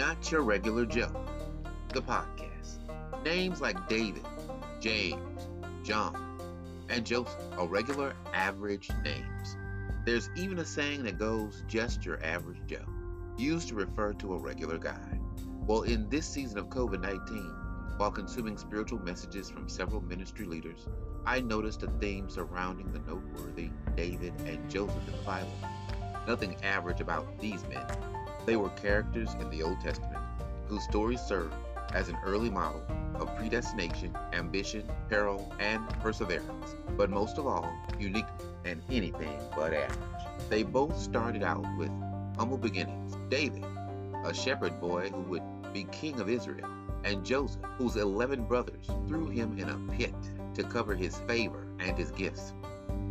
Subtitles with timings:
[0.00, 1.12] Not Your Regular Joe,
[1.92, 2.78] the podcast.
[3.22, 4.24] Names like David,
[4.80, 5.46] James,
[5.82, 6.40] John,
[6.88, 9.58] and Joseph are regular, average names.
[10.06, 12.86] There's even a saying that goes, just your average Joe,
[13.36, 15.20] used to refer to a regular guy.
[15.66, 20.88] Well, in this season of COVID 19, while consuming spiritual messages from several ministry leaders,
[21.26, 25.52] I noticed a theme surrounding the noteworthy David and Joseph in the Bible.
[26.26, 27.84] Nothing average about these men.
[28.50, 30.18] They were characters in the Old Testament
[30.66, 31.52] whose stories serve
[31.94, 32.82] as an early model
[33.14, 38.26] of predestination, ambition, peril, and perseverance, but most of all, unique
[38.64, 40.26] and anything but average.
[40.48, 41.92] They both started out with
[42.36, 43.16] humble beginnings.
[43.28, 43.64] David,
[44.24, 46.68] a shepherd boy who would be king of Israel,
[47.04, 50.14] and Joseph, whose 11 brothers threw him in a pit
[50.54, 52.52] to cover his favor and his gifts.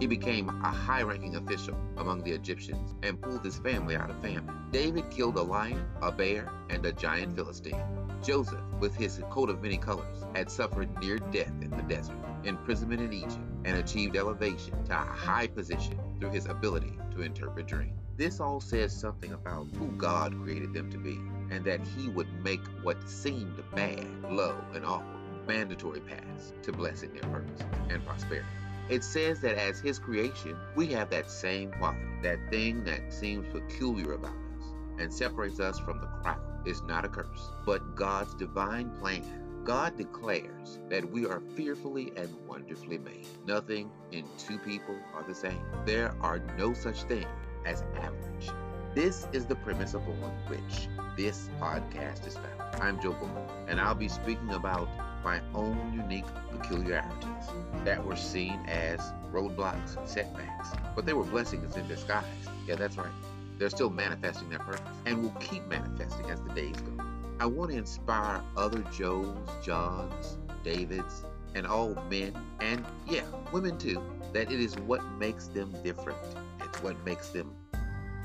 [0.00, 4.20] He became a high ranking official among the Egyptians and pulled his family out of
[4.20, 4.54] famine.
[4.70, 7.82] David killed a lion, a bear, and a giant Philistine.
[8.22, 13.00] Joseph, with his coat of many colors, had suffered near death in the desert, imprisonment
[13.00, 18.00] in Egypt, and achieved elevation to a high position through his ability to interpret dreams.
[18.16, 21.18] This all says something about who God created them to be,
[21.50, 27.12] and that He would make what seemed bad, low, and awful mandatory paths to blessing
[27.12, 28.46] their purpose and prosperity.
[28.88, 33.46] It says that as His creation, we have that same quality, that thing that seems
[33.52, 34.66] peculiar about us
[34.98, 39.22] and separates us from the crowd is not a curse, but God's divine plan.
[39.64, 43.26] God declares that we are fearfully and wonderfully made.
[43.46, 45.64] Nothing in two people are the same.
[45.86, 47.26] There are no such thing
[47.64, 48.50] as average.
[48.94, 50.14] This is the premise upon
[50.48, 52.82] which this podcast is found.
[52.82, 54.88] I'm Joe Booker, and I'll be speaking about
[55.24, 57.48] my own unique peculiarities
[57.84, 59.00] that were seen as
[59.32, 62.24] roadblocks and setbacks, but they were blessings in disguise.
[62.66, 63.12] Yeah, that's right.
[63.58, 67.04] They're still manifesting their purpose and will keep manifesting as the days go.
[67.40, 71.24] I want to inspire other Joes, Johns, Davids,
[71.54, 74.02] and all men, and yeah, women too,
[74.32, 76.18] that it is what makes them different.
[76.60, 77.54] It's what makes them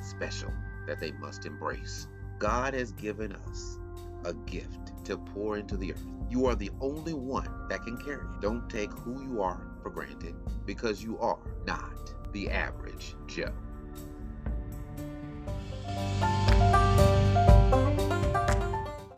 [0.02, 0.52] special
[0.88, 2.08] that they must embrace.
[2.40, 3.78] God has given us
[4.26, 6.06] a gift to pour into the earth.
[6.30, 8.42] You are the only one that can carry it.
[8.42, 10.36] Don't take who you are for granted
[10.66, 13.52] because you are not the average Joe.